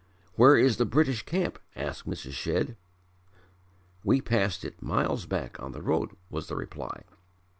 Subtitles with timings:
[0.33, 2.31] "Where is the British camp?" asked Mrs.
[2.31, 2.75] Shedd.
[4.03, 7.03] "We passed it miles back on the road," was the reply.